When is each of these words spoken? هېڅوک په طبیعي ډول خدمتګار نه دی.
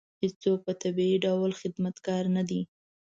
هېڅوک 0.21 0.59
په 0.67 0.73
طبیعي 0.81 1.17
ډول 1.25 1.51
خدمتګار 1.61 2.23
نه 2.35 2.43
دی. 2.49 2.61